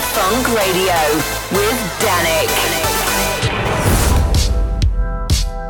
Fonk 0.00 0.54
Radio 0.54 0.94
with 1.52 1.78
Dannic. 2.00 2.50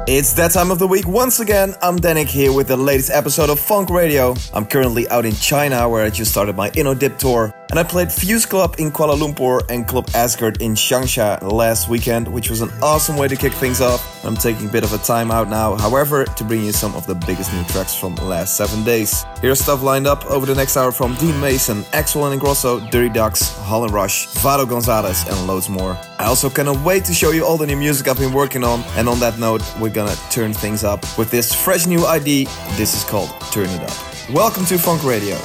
It's 0.06 0.32
that 0.34 0.52
time 0.52 0.70
of 0.70 0.78
the 0.78 0.86
week 0.86 1.06
once 1.06 1.40
again. 1.40 1.74
I'm 1.82 1.98
Dannic 1.98 2.28
here 2.28 2.52
with 2.52 2.68
the 2.68 2.76
latest 2.76 3.10
episode 3.10 3.50
of 3.50 3.58
Fonk 3.60 3.90
Radio. 3.90 4.34
I'm 4.54 4.64
currently 4.64 5.08
out 5.08 5.26
in 5.26 5.34
China 5.34 5.88
where 5.88 6.04
I 6.04 6.10
just 6.10 6.30
started 6.30 6.56
my 6.56 6.70
InnoDip 6.70 7.18
tour 7.18 7.54
and 7.70 7.78
I 7.78 7.82
played 7.82 8.10
Fuse 8.10 8.46
Club 8.46 8.76
in 8.78 8.90
Kuala 8.90 9.18
Lumpur 9.18 9.60
and 9.68 9.86
Club 9.86 10.08
Asgard 10.14 10.62
in 10.62 10.74
Changsha 10.74 11.40
last 11.42 11.88
weekend, 11.88 12.26
which 12.26 12.48
was 12.48 12.62
an 12.62 12.70
awesome 12.82 13.16
way 13.16 13.28
to 13.28 13.36
kick 13.36 13.52
things 13.52 13.80
off. 13.80 14.24
I'm 14.24 14.36
taking 14.36 14.68
a 14.68 14.72
bit 14.72 14.84
of 14.84 14.92
a 14.92 14.98
time 14.98 15.30
out 15.30 15.48
now, 15.48 15.76
however, 15.76 16.24
to 16.24 16.44
bring 16.44 16.64
you 16.64 16.72
some 16.72 16.94
of 16.94 17.06
the 17.06 17.14
biggest 17.14 17.52
new 17.52 17.62
tracks 17.64 17.94
from 17.94 18.14
the 18.14 18.24
last 18.24 18.56
seven 18.56 18.84
days. 18.84 19.24
Here's 19.40 19.60
stuff 19.60 19.82
lined 19.82 20.06
up 20.06 20.24
over 20.26 20.46
the 20.46 20.54
next 20.54 20.76
hour 20.76 20.92
from 20.92 21.14
Dean 21.16 21.38
Mason, 21.40 21.82
Axwell 21.92 22.32
and 22.32 22.40
Ingrosso, 22.40 22.90
Dirty 22.90 23.10
Ducks, 23.10 23.54
Holland 23.58 23.92
Rush, 23.92 24.26
Vato 24.28 24.68
Gonzalez, 24.68 25.26
and 25.28 25.46
loads 25.46 25.68
more. 25.68 25.98
I 26.18 26.24
also 26.24 26.48
cannot 26.48 26.82
wait 26.84 27.04
to 27.04 27.14
show 27.14 27.30
you 27.30 27.44
all 27.44 27.58
the 27.58 27.66
new 27.66 27.76
music 27.76 28.08
I've 28.08 28.18
been 28.18 28.32
working 28.32 28.64
on, 28.64 28.80
and 28.96 29.08
on 29.08 29.20
that 29.20 29.38
note, 29.38 29.62
we're 29.78 29.90
gonna 29.90 30.16
turn 30.30 30.54
things 30.54 30.84
up 30.84 31.00
with 31.18 31.30
this 31.30 31.54
fresh 31.54 31.86
new 31.86 32.04
ID. 32.06 32.44
This 32.76 32.94
is 32.94 33.04
called 33.04 33.28
Turn 33.52 33.68
It 33.68 33.82
Up. 33.82 34.32
Welcome 34.32 34.64
to 34.66 34.74
Fonk 34.74 35.04
Radio. 35.04 35.36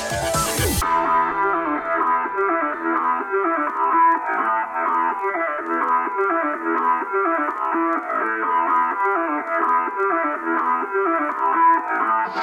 Let's 12.35 12.41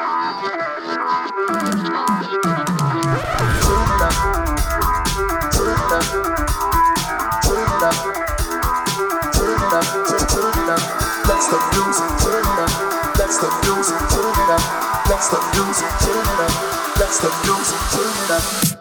the 11.48 11.58
music 11.74 12.10
turn 12.20 12.46
up. 12.60 12.70
Let's 15.08 15.28
the 15.28 15.38
music 15.54 15.90
turn 16.00 16.28
up. 16.38 16.54
Let's 16.96 17.18
the 17.18 17.30
music 17.44 17.80
turn 17.90 18.30
up. 18.30 18.80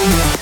Yeah. 0.00 0.39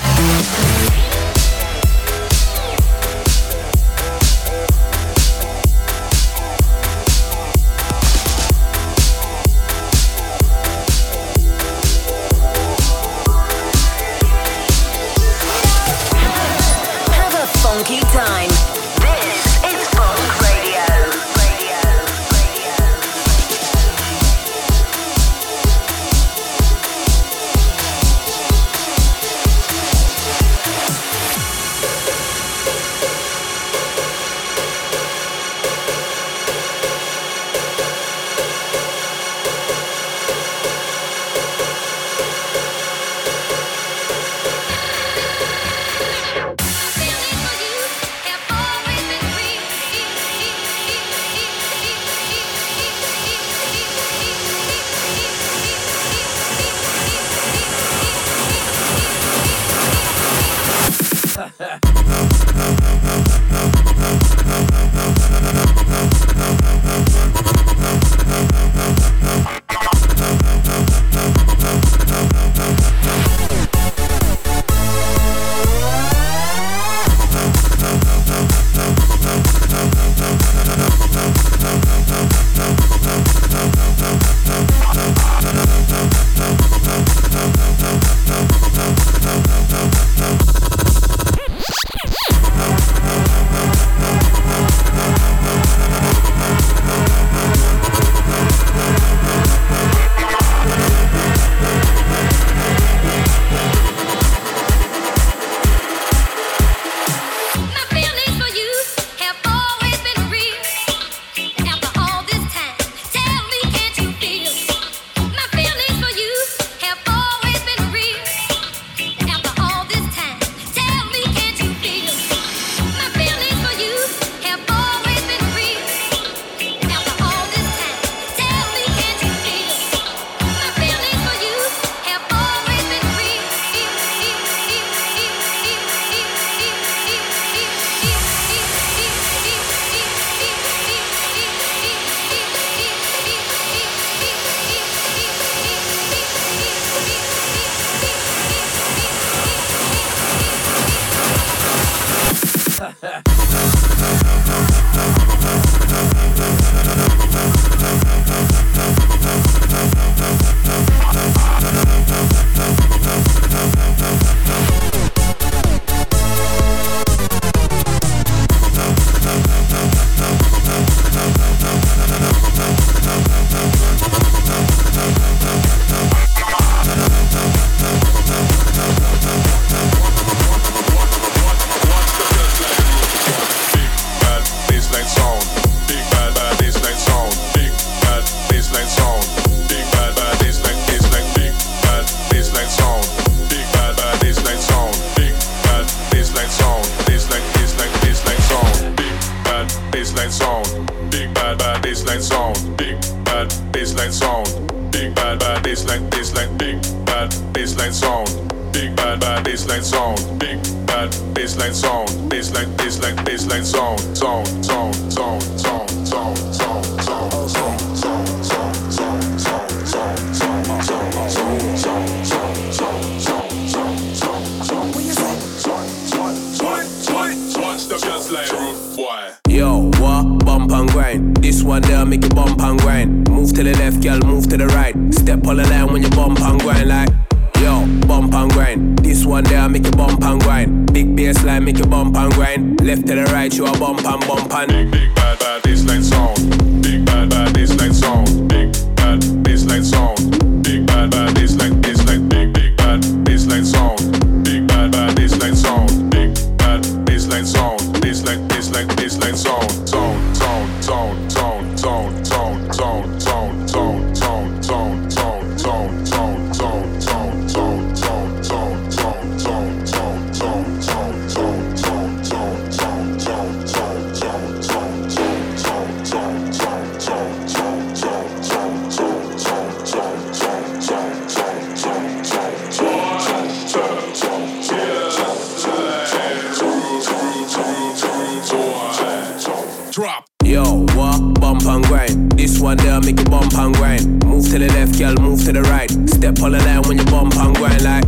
Yo, 290.44 290.86
what? 290.96 291.40
Bump 291.40 291.64
and 291.66 291.84
grind. 291.84 292.32
This 292.32 292.60
one 292.60 292.76
there 292.78 293.00
make 293.00 293.18
you 293.18 293.24
bump 293.24 293.54
and 293.54 293.74
grind. 293.74 294.24
Move 294.24 294.44
to 294.50 294.58
the 294.58 294.68
left, 294.68 294.98
girl, 294.98 295.14
move 295.16 295.44
to 295.44 295.52
the 295.52 295.62
right. 295.62 295.90
Step 296.08 296.40
on 296.42 296.52
the 296.52 296.58
line 296.58 296.82
when 296.82 296.98
you 296.98 297.04
bump 297.04 297.36
and 297.36 297.56
grind 297.56 297.82
like. 297.82 298.04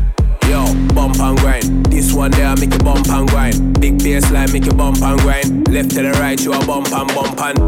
Yo, 0.48 0.64
bump 0.94 1.18
and 1.20 1.38
grind. 1.38 1.86
This 1.86 2.12
one 2.12 2.30
there 2.32 2.54
make 2.56 2.72
you 2.72 2.78
bump 2.80 3.08
and 3.08 3.28
grind. 3.28 3.80
Big 3.80 3.98
bass 3.98 4.30
line 4.30 4.52
make 4.52 4.64
you 4.64 4.72
bump 4.72 5.00
and 5.02 5.20
grind. 5.20 5.68
Left 5.68 5.90
to 5.90 6.02
the 6.02 6.12
right, 6.20 6.40
you 6.42 6.52
a 6.52 6.66
bump 6.66 6.92
and 6.92 7.08
bump 7.14 7.40
and. 7.40 7.58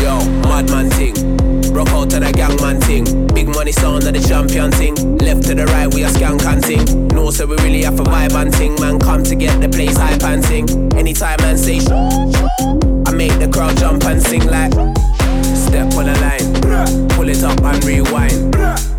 Yo, 0.00 0.18
madman 0.48 0.90
thing. 0.90 1.51
Rock 1.72 1.88
out 1.88 2.10
to 2.10 2.20
the 2.20 2.32
gang 2.32 2.56
man 2.60 2.80
thing. 2.80 3.26
Big 3.28 3.48
money 3.48 3.72
sound 3.72 4.04
of 4.04 4.12
the 4.12 4.20
champion 4.20 4.70
thing. 4.70 4.94
Left 5.18 5.42
to 5.44 5.54
the 5.54 5.64
right, 5.66 5.92
we 5.92 6.04
a 6.04 6.08
skank 6.08 6.44
and 6.44 6.62
thing. 6.62 7.08
No, 7.08 7.30
so 7.30 7.46
we 7.46 7.56
really 7.56 7.82
have 7.82 7.98
a 7.98 8.04
vibe 8.04 8.34
and 8.34 8.54
thing. 8.54 8.74
Man, 8.80 8.98
come 8.98 9.22
to 9.24 9.34
get 9.34 9.60
the 9.60 9.68
place 9.68 9.96
hype 9.96 10.22
and 10.22 10.44
sing. 10.44 10.68
Anytime 10.94 11.38
man 11.40 11.56
say 11.56 11.78
I 11.78 13.12
make 13.12 13.38
the 13.38 13.48
crowd 13.52 13.76
jump 13.76 14.04
and 14.04 14.22
sing 14.22 14.46
like 14.46 14.72
Step 14.72 15.92
on 15.94 16.06
the 16.06 16.16
line, 16.20 17.08
pull 17.10 17.28
it 17.28 17.42
up 17.42 17.60
and 17.62 17.84
rewind 17.84 18.54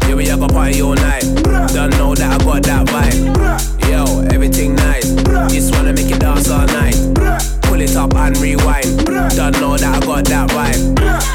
Yeah, 0.07 0.15
we 0.15 0.25
have 0.27 0.41
a 0.41 0.47
party 0.47 0.81
all 0.81 0.95
night 0.95 1.23
Don't 1.73 1.91
know 1.97 2.13
that 2.15 2.41
I 2.41 2.43
got 2.43 2.63
that 2.63 2.87
vibe 2.87 3.89
Yo, 3.89 4.21
everything 4.33 4.75
nice 4.75 5.13
Just 5.51 5.73
wanna 5.75 5.93
make 5.93 6.09
you 6.09 6.19
dance 6.19 6.49
all 6.49 6.65
night 6.67 6.95
Pull 7.63 7.81
it 7.81 7.95
up 7.95 8.13
and 8.15 8.37
rewind 8.37 9.05
Don't 9.05 9.59
know 9.61 9.77
that 9.77 10.03
I 10.03 10.05
got 10.05 10.25
that 10.25 10.49
vibe 10.49 11.32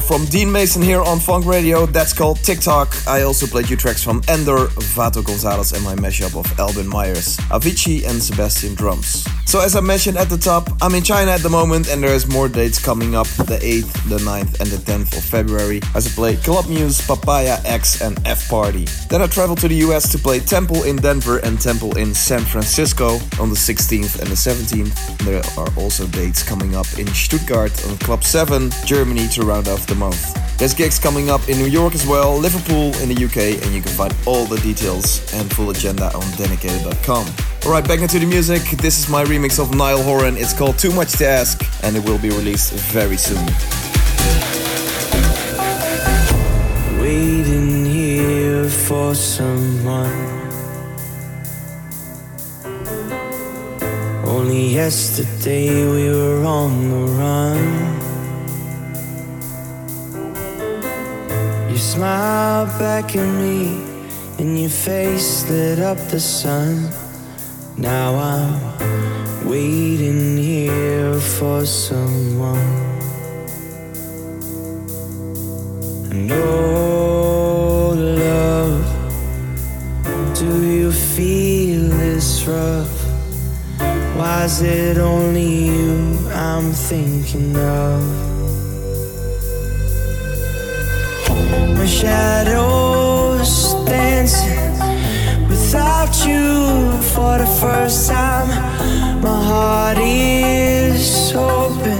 From 0.00 0.24
Dean 0.26 0.50
Mason 0.50 0.80
here 0.80 1.02
on 1.02 1.18
Fonk 1.18 1.44
Radio, 1.44 1.84
that's 1.84 2.14
called 2.14 2.38
TikTok. 2.38 2.96
I 3.06 3.22
also 3.22 3.46
played 3.46 3.68
you 3.68 3.76
tracks 3.76 4.02
from 4.02 4.22
Ender, 4.26 4.68
Vato 4.96 5.22
Gonzalez, 5.22 5.72
and 5.72 5.84
my 5.84 5.94
mashup 5.94 6.34
of 6.34 6.58
Albin 6.58 6.88
Myers, 6.88 7.36
Avicii, 7.50 8.08
and 8.08 8.22
Sebastian 8.22 8.74
Drums. 8.74 9.27
So, 9.48 9.60
as 9.60 9.74
I 9.76 9.80
mentioned 9.80 10.18
at 10.18 10.28
the 10.28 10.36
top, 10.36 10.68
I'm 10.82 10.94
in 10.94 11.02
China 11.02 11.30
at 11.30 11.40
the 11.40 11.48
moment, 11.48 11.88
and 11.88 12.02
there's 12.02 12.28
more 12.28 12.50
dates 12.50 12.78
coming 12.78 13.14
up 13.14 13.26
the 13.28 13.58
8th, 13.62 14.10
the 14.10 14.18
9th, 14.18 14.60
and 14.60 14.68
the 14.68 14.76
10th 14.76 15.16
of 15.16 15.24
February 15.24 15.80
as 15.94 16.06
I 16.06 16.10
play 16.10 16.36
Club 16.36 16.68
Muse, 16.68 17.00
Papaya 17.00 17.56
X, 17.64 18.02
and 18.02 18.20
F 18.26 18.46
Party. 18.50 18.84
Then 19.08 19.22
I 19.22 19.26
travel 19.26 19.56
to 19.56 19.66
the 19.66 19.76
US 19.86 20.12
to 20.12 20.18
play 20.18 20.40
Temple 20.40 20.82
in 20.84 20.96
Denver 20.96 21.38
and 21.38 21.58
Temple 21.58 21.96
in 21.96 22.12
San 22.12 22.40
Francisco 22.40 23.14
on 23.40 23.48
the 23.48 23.56
16th 23.56 24.20
and 24.20 24.28
the 24.28 24.36
17th. 24.36 25.16
There 25.24 25.42
are 25.56 25.82
also 25.82 26.06
dates 26.08 26.42
coming 26.42 26.76
up 26.76 26.98
in 26.98 27.06
Stuttgart 27.06 27.72
on 27.88 27.96
Club 27.96 28.24
7, 28.24 28.70
Germany 28.84 29.28
to 29.28 29.46
round 29.46 29.66
off 29.66 29.86
the 29.86 29.94
month. 29.94 30.47
There's 30.58 30.74
gigs 30.74 30.98
coming 30.98 31.30
up 31.30 31.48
in 31.48 31.56
New 31.56 31.68
York 31.68 31.94
as 31.94 32.04
well, 32.04 32.36
Liverpool 32.36 32.92
in 33.00 33.14
the 33.14 33.24
UK, 33.24 33.62
and 33.64 33.72
you 33.72 33.80
can 33.80 33.92
find 33.92 34.12
all 34.26 34.44
the 34.44 34.58
details 34.58 35.32
and 35.32 35.48
full 35.54 35.70
agenda 35.70 36.12
on 36.12 36.28
denicated.com. 36.36 37.26
Alright, 37.64 37.86
back 37.86 38.00
into 38.00 38.18
the 38.18 38.26
music. 38.26 38.62
This 38.78 38.98
is 38.98 39.08
my 39.08 39.22
remix 39.22 39.60
of 39.60 39.72
Niall 39.72 40.02
Horan. 40.02 40.36
It's 40.36 40.52
called 40.52 40.76
Too 40.76 40.92
Much 40.92 41.12
to 41.18 41.28
Ask, 41.28 41.62
and 41.84 41.96
it 41.96 42.04
will 42.04 42.18
be 42.18 42.30
released 42.30 42.72
very 42.90 43.16
soon. 43.16 43.46
Waiting 47.00 47.84
here 47.84 48.68
for 48.68 49.14
someone. 49.14 50.10
Only 54.26 54.74
yesterday 54.74 55.88
we 55.88 56.10
were 56.10 56.44
on 56.44 56.90
the 56.90 57.12
run. 57.12 58.07
You 61.78 61.84
smiled 61.84 62.76
back 62.80 63.14
at 63.14 63.24
me, 63.38 63.68
and 64.40 64.58
your 64.58 64.68
face 64.68 65.48
lit 65.48 65.78
up 65.78 65.96
the 66.08 66.18
sun. 66.18 66.90
Now 67.76 68.16
I'm 68.16 69.48
waiting 69.48 70.36
here 70.38 71.14
for 71.20 71.64
someone. 71.64 72.68
Know 76.26 77.94
love. 77.94 78.84
Do 80.34 80.66
you 80.66 80.90
feel 80.90 81.90
this 81.90 82.44
rough? 82.44 83.06
Why 84.16 84.46
is 84.46 84.62
it 84.62 84.98
only 84.98 85.66
you 85.66 86.28
I'm 86.30 86.72
thinking 86.72 87.56
of? 87.56 88.27
Shadow's 91.88 93.72
dancing 93.84 94.72
without 95.48 96.14
you 96.26 96.92
for 97.14 97.38
the 97.38 97.46
first 97.60 98.10
time. 98.10 98.48
My 99.22 99.42
heart 99.50 99.98
is 99.98 101.32
open. 101.34 101.98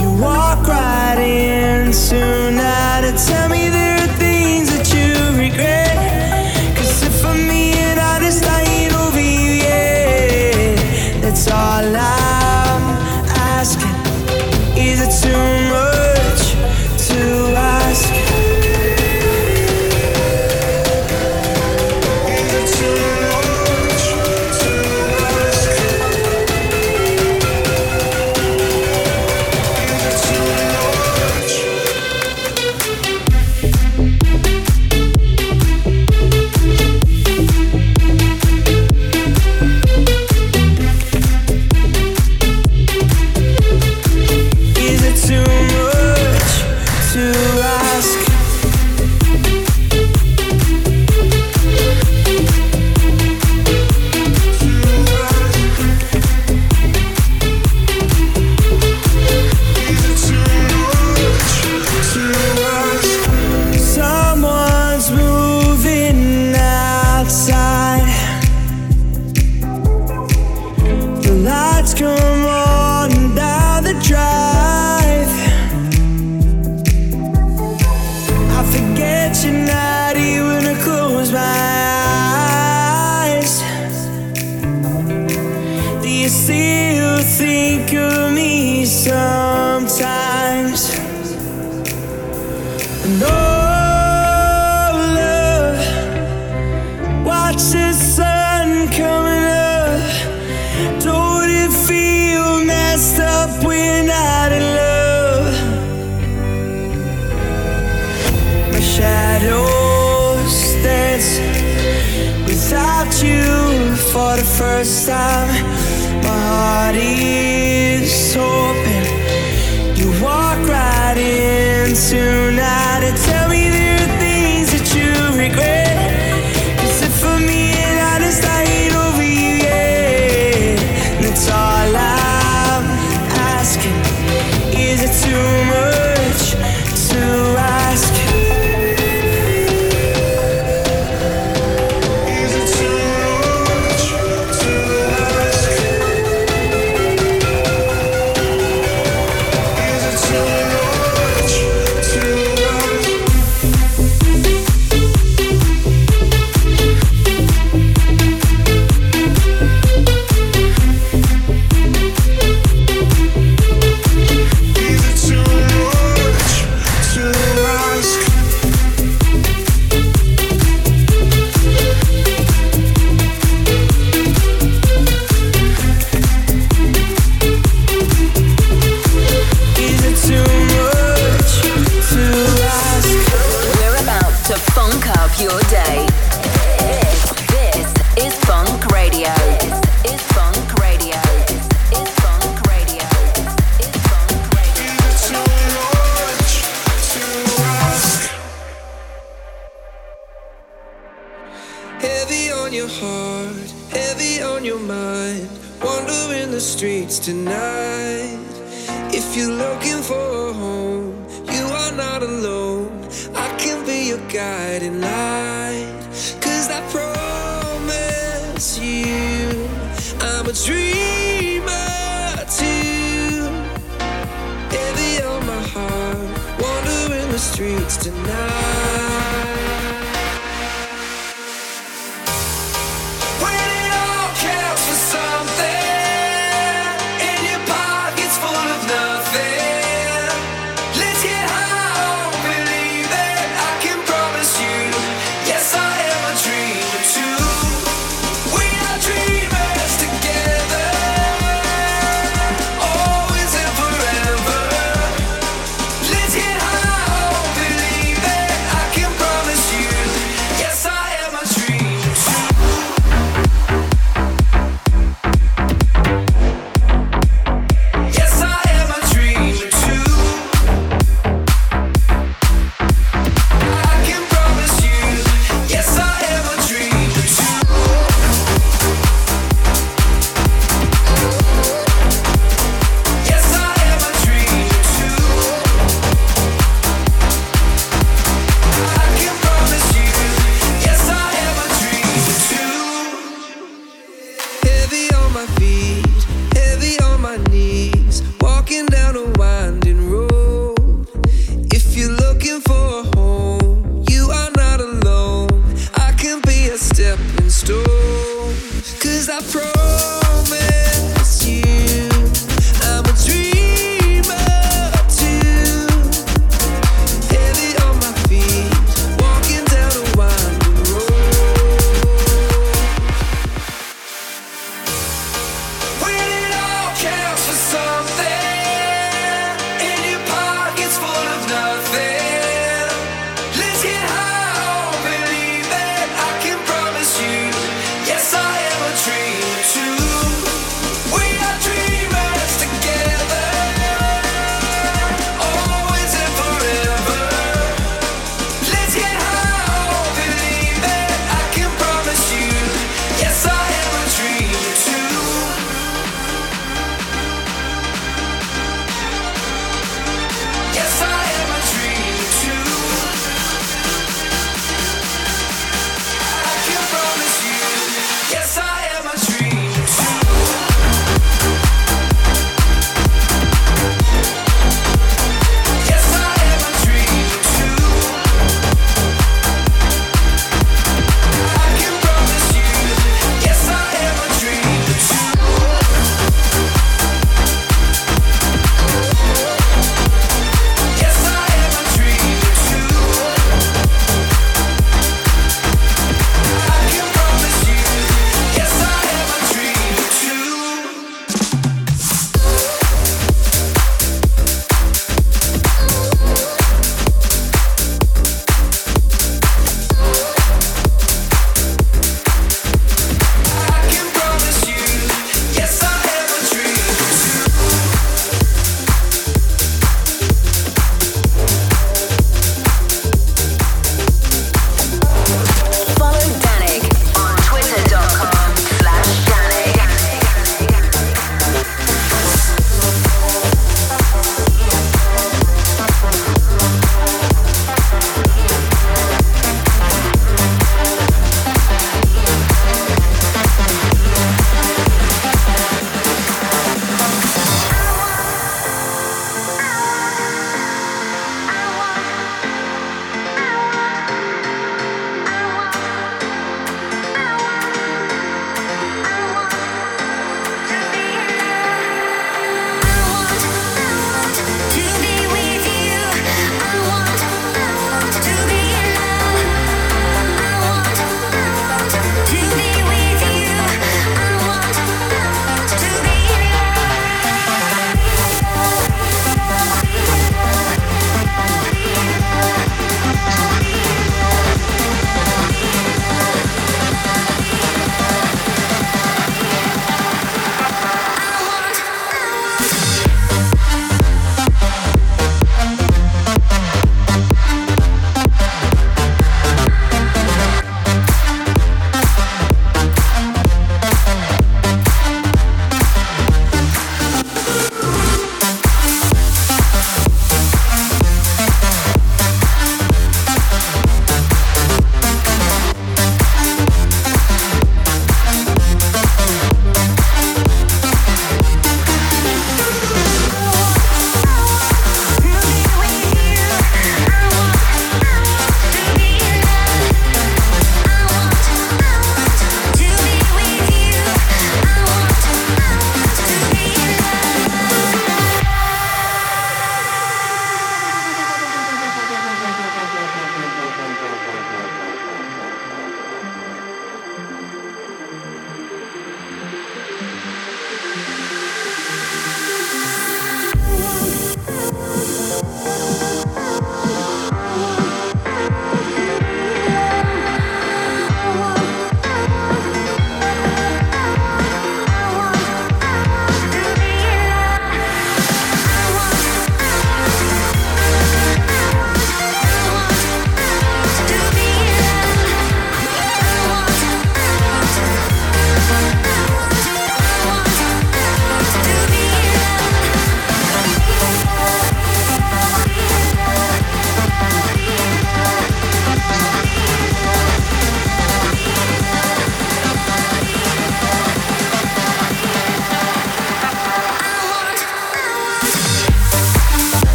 You 0.00 0.08
walk 0.22 0.66
right 0.68 1.18
in 1.18 1.90
tonight 1.90 3.02
and 3.08 3.18
tell 3.18 3.48
me 3.48 3.68
there 3.68 4.05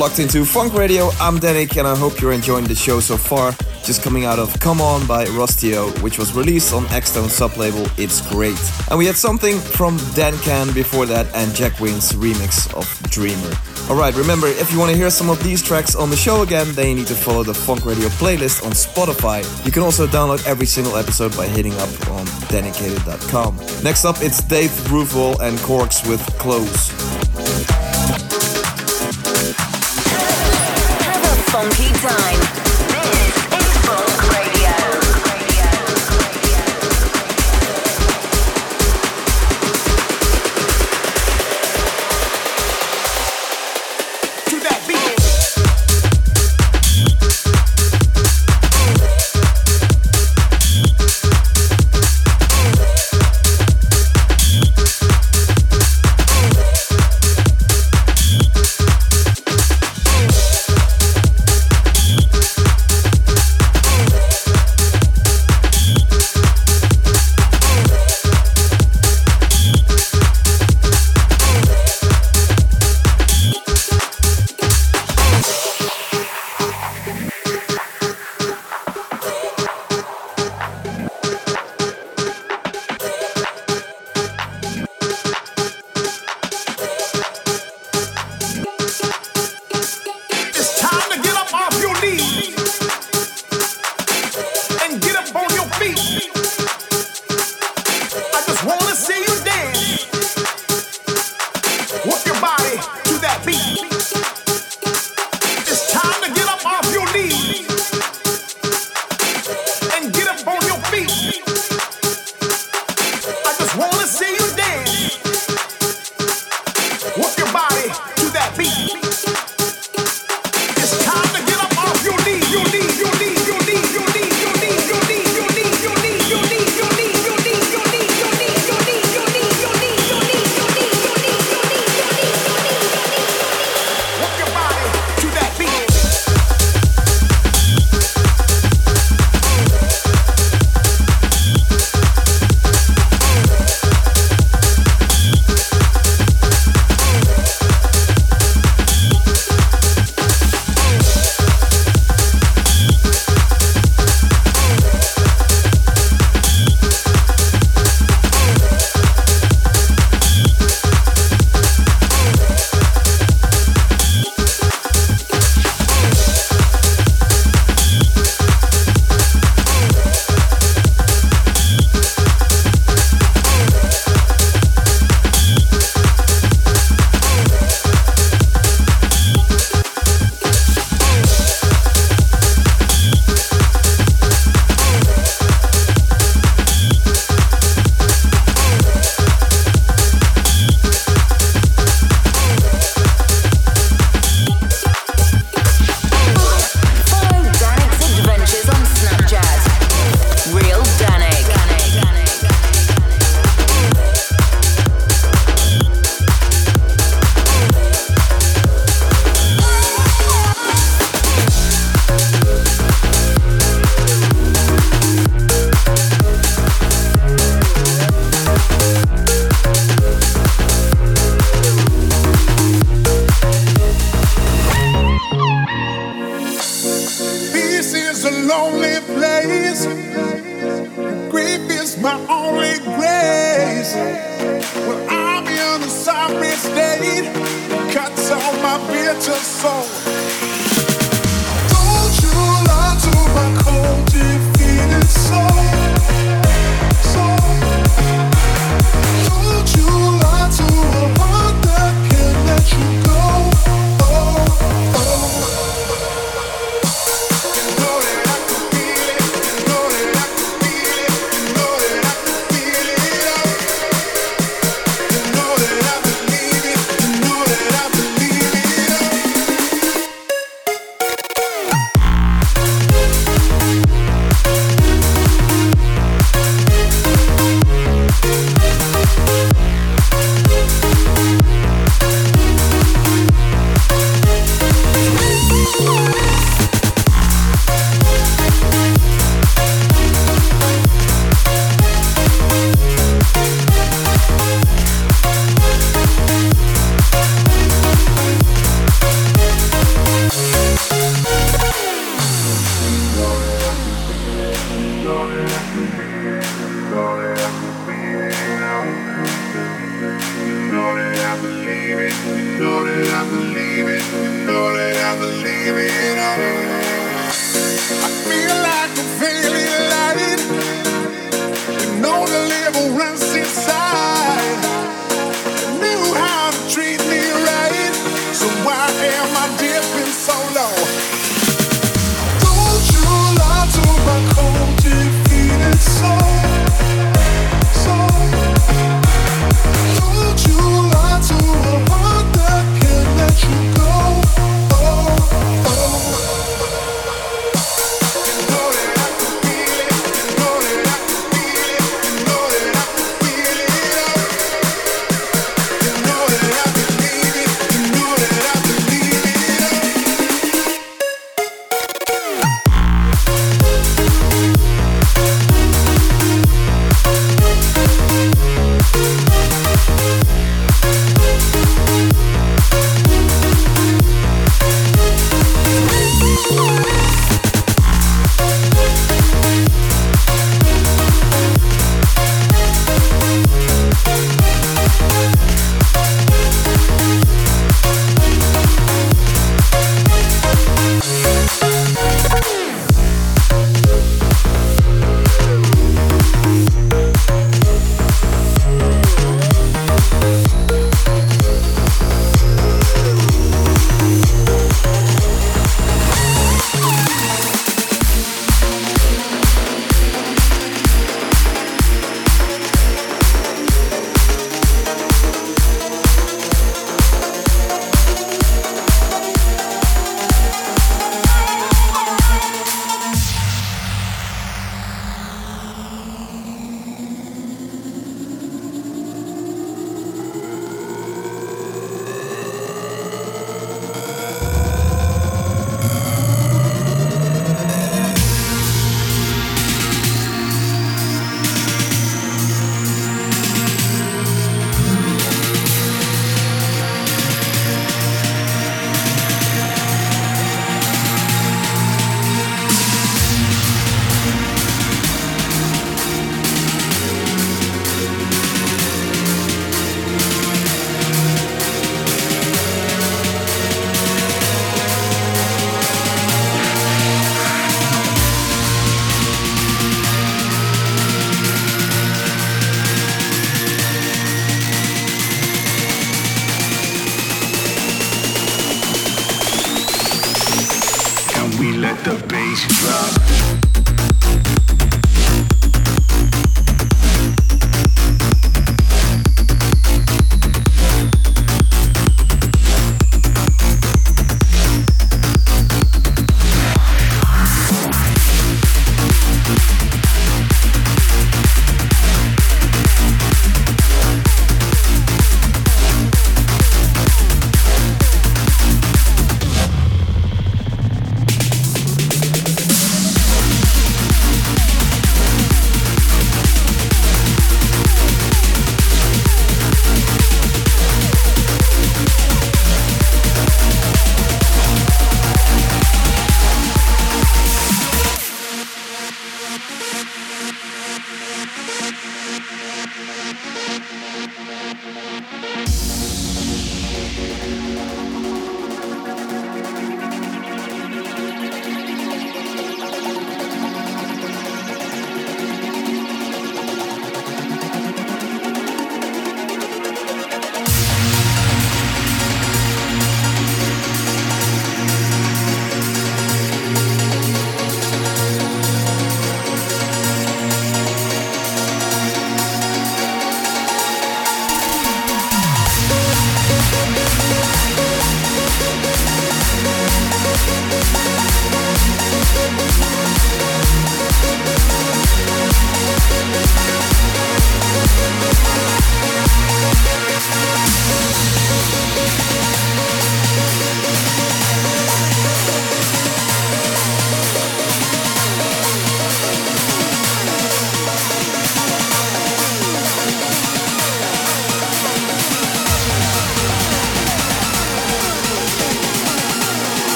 locked 0.00 0.18
into 0.18 0.44
Fonk 0.44 0.72
Radio. 0.72 1.10
I'm 1.20 1.38
Dannic, 1.38 1.76
and 1.76 1.86
I 1.86 1.94
hope 1.94 2.22
you're 2.22 2.32
enjoying 2.32 2.64
the 2.64 2.74
show 2.74 3.00
so 3.00 3.18
far. 3.18 3.52
Just 3.84 4.02
coming 4.02 4.24
out 4.24 4.38
of 4.38 4.58
Come 4.58 4.80
On 4.80 5.06
by 5.06 5.26
Rostio, 5.26 5.90
which 6.02 6.18
was 6.18 6.32
released 6.32 6.72
on 6.72 6.84
Axtone 6.86 7.28
sublabel 7.28 7.86
It's 7.98 8.22
Great. 8.30 8.56
And 8.88 8.98
we 8.98 9.04
had 9.04 9.16
something 9.16 9.58
from 9.58 9.98
Dan 10.14 10.38
Can 10.38 10.72
before 10.72 11.04
that 11.04 11.26
and 11.34 11.54
Jack 11.54 11.80
Wins 11.80 12.12
remix 12.12 12.72
of 12.74 12.86
Dreamer. 13.10 13.52
Alright, 13.90 14.14
remember, 14.14 14.46
if 14.46 14.72
you 14.72 14.78
want 14.78 14.90
to 14.90 14.96
hear 14.96 15.10
some 15.10 15.28
of 15.28 15.42
these 15.42 15.62
tracks 15.62 15.94
on 15.94 16.08
the 16.08 16.16
show 16.16 16.40
again, 16.40 16.72
then 16.72 16.88
you 16.88 16.94
need 16.94 17.08
to 17.08 17.14
follow 17.14 17.42
the 17.42 17.52
Fonk 17.52 17.84
Radio 17.84 18.08
playlist 18.08 18.64
on 18.64 18.72
Spotify. 18.72 19.44
You 19.66 19.70
can 19.70 19.82
also 19.82 20.06
download 20.06 20.46
every 20.46 20.66
single 20.66 20.96
episode 20.96 21.36
by 21.36 21.46
hitting 21.46 21.74
up 21.74 22.08
on 22.08 22.24
dedicated.com. 22.48 23.54
Next 23.84 24.06
up, 24.06 24.16
it's 24.22 24.42
Dave 24.42 24.70
Groovewall 24.88 25.38
and 25.40 25.58
Corks 25.58 26.06
with 26.08 26.24
Close. 26.38 26.99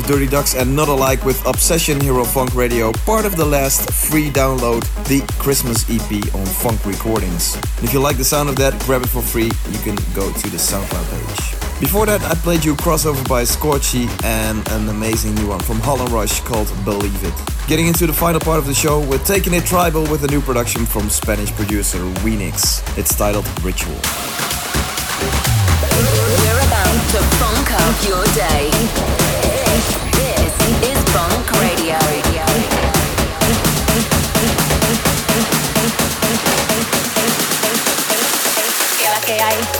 Of 0.00 0.06
Dirty 0.06 0.26
Ducks 0.26 0.54
and 0.54 0.74
Not 0.74 0.88
Alike 0.88 1.24
with 1.26 1.44
Obsession 1.46 2.00
Hero 2.00 2.24
Fonk 2.24 2.54
Radio, 2.54 2.90
part 3.04 3.26
of 3.26 3.36
the 3.36 3.44
last 3.44 3.90
free 3.92 4.30
download, 4.30 4.82
the 5.08 5.20
Christmas 5.38 5.84
EP 5.90 6.10
on 6.34 6.46
Fonk 6.46 6.86
Recordings. 6.86 7.56
If 7.82 7.92
you 7.92 8.00
like 8.00 8.16
the 8.16 8.24
sound 8.24 8.48
of 8.48 8.56
that, 8.56 8.78
grab 8.84 9.02
it 9.02 9.08
for 9.08 9.20
free. 9.20 9.50
You 9.70 9.78
can 9.80 9.96
go 10.14 10.32
to 10.32 10.50
the 10.50 10.56
SoundCloud 10.56 11.10
page. 11.10 11.80
Before 11.80 12.06
that, 12.06 12.22
I 12.22 12.34
played 12.36 12.64
you 12.64 12.76
Crossover 12.76 13.28
by 13.28 13.42
Scorchy 13.42 14.08
and 14.24 14.66
an 14.70 14.88
amazing 14.88 15.34
new 15.34 15.48
one 15.48 15.60
from 15.60 15.80
Holland 15.80 16.10
Rush 16.12 16.40
called 16.40 16.72
Believe 16.84 17.22
It. 17.22 17.34
Getting 17.68 17.86
into 17.86 18.06
the 18.06 18.14
final 18.14 18.40
part 18.40 18.58
of 18.58 18.66
the 18.66 18.74
show, 18.74 19.00
we're 19.00 19.18
taking 19.24 19.52
it 19.52 19.66
tribal 19.66 20.02
with 20.04 20.24
a 20.24 20.28
new 20.28 20.40
production 20.40 20.86
from 20.86 21.10
Spanish 21.10 21.52
producer 21.52 21.98
Weenix. 22.24 22.80
It's 22.96 23.14
titled 23.14 23.46
Ritual. 23.62 24.00
We're 26.40 26.60
about 26.66 27.10
to 27.10 27.20
funk 27.36 27.70
up 27.72 28.08
your 28.08 28.24
day. 28.34 29.19
Radio. 31.60 32.10
hay. 39.38 39.79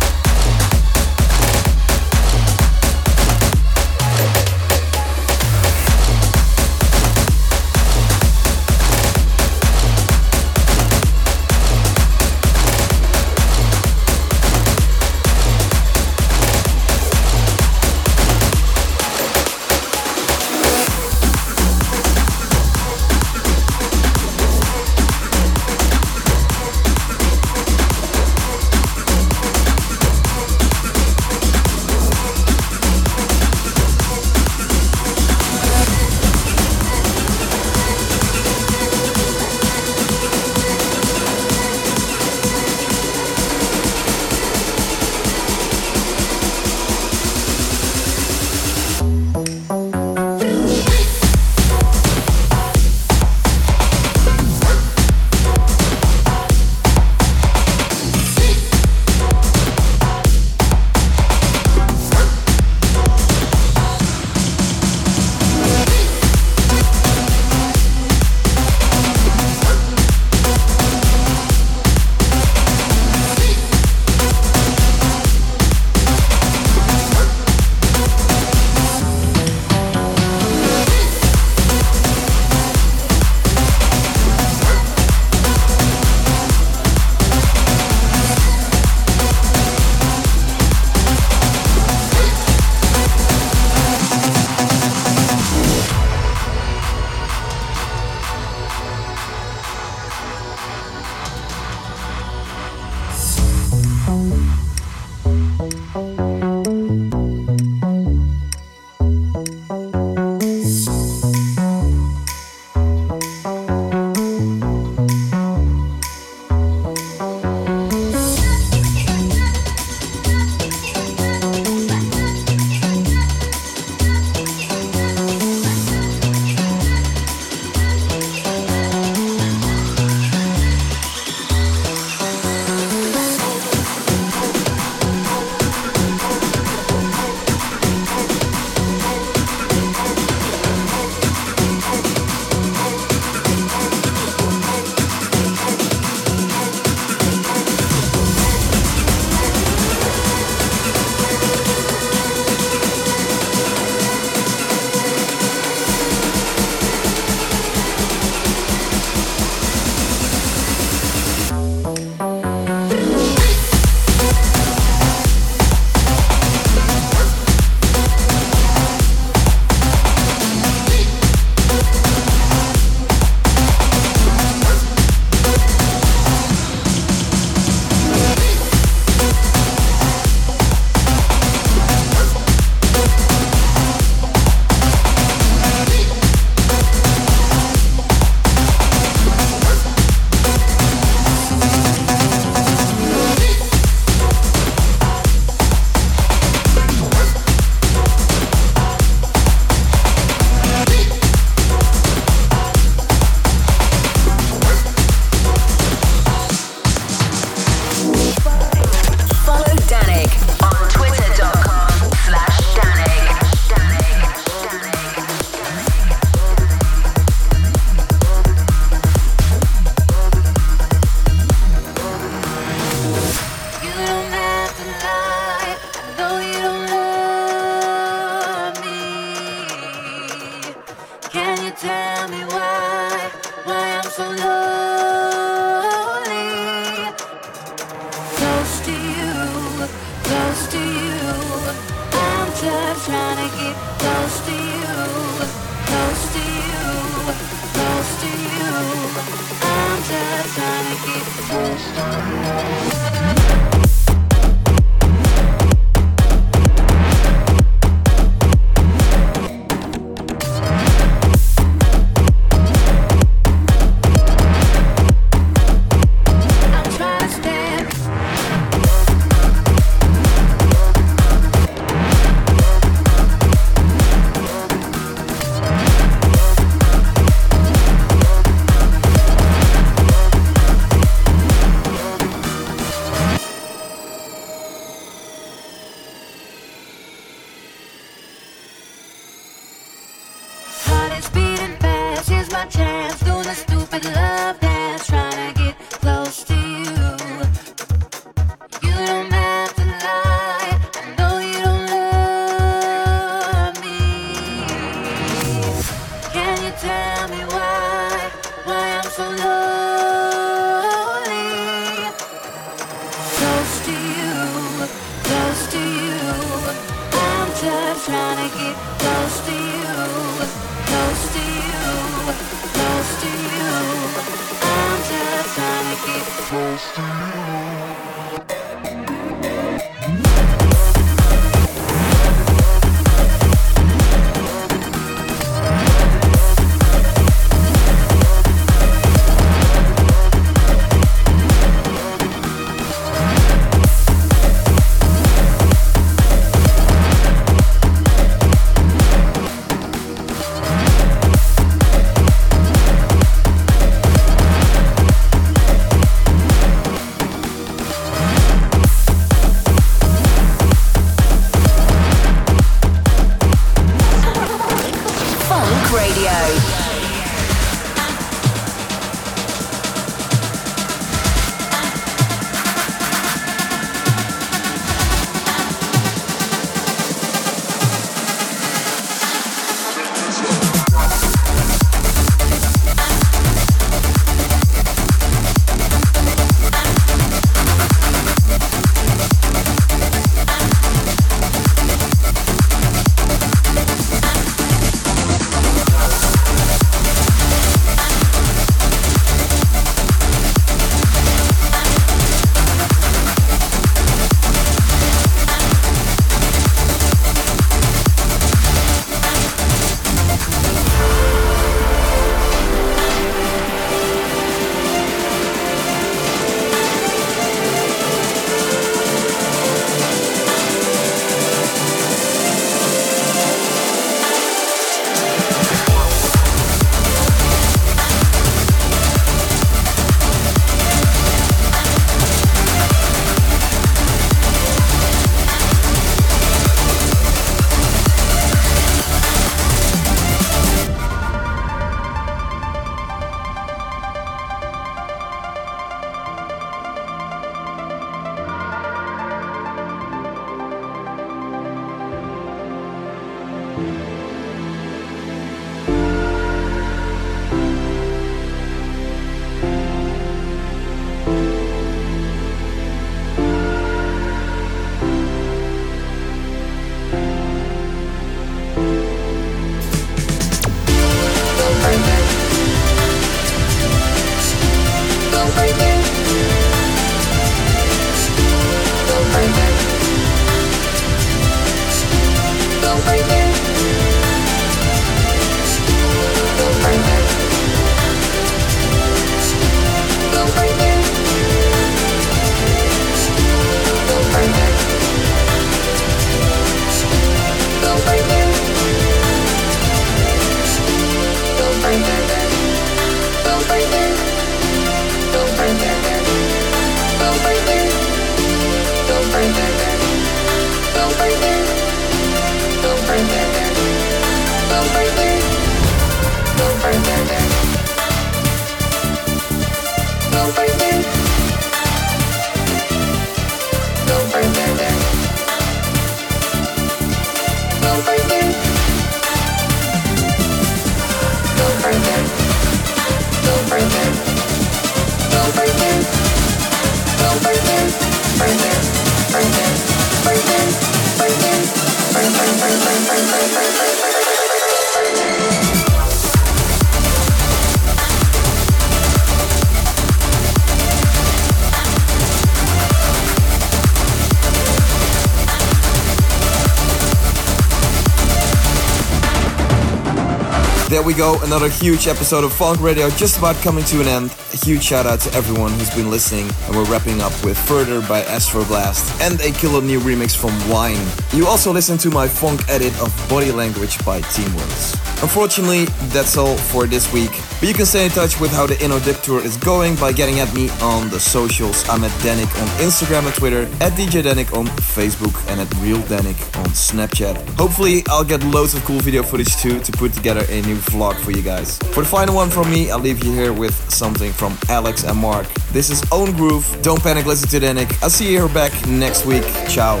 There 560.88 561.02
we 561.02 561.14
go, 561.14 561.36
another 561.42 561.68
huge 561.68 562.06
episode 562.06 562.44
of 562.44 562.52
Fonk 562.52 562.80
Radio 562.80 563.10
just 563.10 563.38
about 563.38 563.56
coming 563.56 563.84
to 563.86 564.00
an 564.00 564.06
end. 564.06 564.30
A 564.52 564.56
huge 564.64 564.84
shout 564.84 565.04
out 565.04 565.18
to 565.22 565.34
everyone 565.34 565.72
who's 565.72 565.92
been 565.92 566.10
listening, 566.10 566.48
and 566.66 566.76
we're 566.76 566.84
wrapping 566.84 567.20
up 567.20 567.32
with 567.44 567.58
Further 567.66 568.00
by 568.02 568.22
Astroblast 568.22 569.20
and 569.20 569.40
a 569.40 569.50
killer 569.58 569.82
new 569.82 569.98
remix 569.98 570.36
from 570.36 570.52
Wine. 570.70 571.04
You 571.34 571.48
also 571.48 571.72
listen 571.72 571.98
to 571.98 572.10
my 572.10 572.28
funk 572.28 572.60
edit 572.68 572.96
of 573.00 573.12
Body 573.28 573.50
Language 573.50 573.98
by 574.04 574.20
Teamworks. 574.20 574.94
Unfortunately, 575.22 575.86
that's 576.12 576.36
all 576.36 576.56
for 576.56 576.86
this 576.86 577.12
week. 577.12 577.32
But 577.58 577.68
you 577.68 577.74
can 577.74 577.86
stay 577.86 578.04
in 578.04 578.10
touch 578.10 578.38
with 578.38 578.52
how 578.52 578.66
the 578.66 578.74
Inno 578.74 579.02
Dip 579.04 579.20
Tour 579.22 579.40
is 579.40 579.56
going 579.56 579.96
by 579.96 580.12
getting 580.12 580.38
at 580.38 580.54
me 580.54 580.70
on 580.82 581.10
the 581.10 581.18
socials. 581.18 581.88
I'm 581.88 582.04
at 582.04 582.12
Dannic 582.20 582.52
on 582.62 582.68
Instagram 582.78 583.24
and 583.24 583.34
Twitter, 583.34 583.62
at 583.80 583.94
DJ 583.94 584.22
Dannic 584.22 584.56
on 584.56 584.66
Facebook, 584.66 585.34
and 585.50 585.60
at 585.60 585.74
Real 585.80 585.98
Dannic 586.02 586.38
on 586.58 586.66
Snapchat. 586.66 587.36
Hopefully, 587.58 588.04
I'll 588.08 588.24
get 588.24 588.44
loads 588.44 588.74
of 588.74 588.84
cool 588.84 589.00
video 589.00 589.24
footage 589.24 589.56
too 589.56 589.80
to 589.80 589.92
put 589.92 590.12
together 590.12 590.44
a 590.48 590.60
new 590.62 590.75
vlog 590.78 591.16
for 591.16 591.30
you 591.30 591.42
guys. 591.42 591.78
For 591.78 592.00
the 592.02 592.08
final 592.08 592.34
one 592.34 592.50
from 592.50 592.70
me, 592.70 592.90
I'll 592.90 592.98
leave 592.98 593.22
you 593.24 593.32
here 593.32 593.52
with 593.52 593.74
something 593.90 594.32
from 594.32 594.56
Alex 594.68 595.04
and 595.04 595.18
Mark. 595.18 595.46
This 595.72 595.90
is 595.90 596.04
Own 596.12 596.32
Groove. 596.32 596.66
Don't 596.82 597.02
panic, 597.02 597.26
listen 597.26 597.48
to 597.48 597.66
Dannic. 597.66 598.02
I'll 598.02 598.10
see 598.10 598.32
you 598.32 598.38
here 598.38 598.48
back 598.48 598.72
next 598.86 599.26
week. 599.26 599.44
Ciao. 599.68 600.00